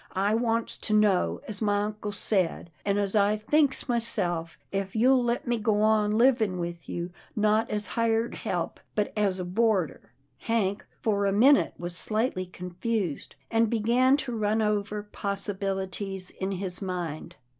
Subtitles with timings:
[0.15, 5.23] I wants to know as my uncle said, and as I thinks myself, if you'll
[5.23, 10.87] let me go on livin' with you, not as hired help, but as boarder." Hank
[11.01, 17.35] for a minute was slightly confused, and began to run over possibilities in his mind.